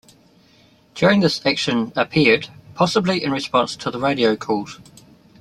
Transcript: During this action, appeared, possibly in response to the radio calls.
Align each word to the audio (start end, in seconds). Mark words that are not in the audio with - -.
During 0.95 1.19
this 1.19 1.45
action, 1.45 1.93
appeared, 1.95 2.49
possibly 2.73 3.23
in 3.23 3.31
response 3.31 3.75
to 3.75 3.91
the 3.91 3.99
radio 3.99 4.35
calls. 4.35 4.79